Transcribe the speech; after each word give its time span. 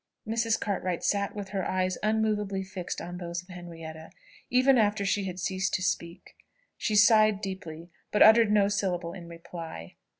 Mrs. 0.27 0.59
Cartwright 0.59 1.03
sat 1.03 1.35
with 1.35 1.49
her 1.49 1.63
eyes 1.63 1.95
immoveably 2.01 2.63
fixed 2.63 2.99
on 2.99 3.17
those 3.19 3.43
of 3.43 3.49
Henrietta, 3.49 4.09
even 4.49 4.79
after 4.79 5.05
she 5.05 5.25
had 5.25 5.39
ceased 5.39 5.75
to 5.75 5.83
speak: 5.83 6.35
she 6.75 6.95
sighed 6.95 7.39
deeply, 7.39 7.91
but 8.11 8.23
uttered 8.23 8.51
no 8.51 8.67
syllable 8.67 9.13
in 9.13 9.27
reply. 9.29 9.97